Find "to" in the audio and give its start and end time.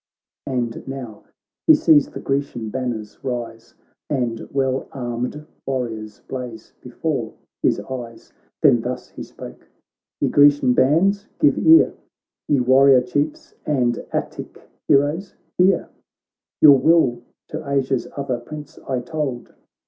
17.49-17.69